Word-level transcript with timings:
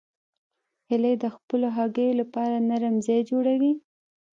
هیلۍ 0.89 1.15
د 1.23 1.25
خپلو 1.35 1.67
هګیو 1.77 2.17
لپاره 2.21 2.55
نرم 2.69 2.95
ځای 3.05 3.19
جوړوي 3.29 3.73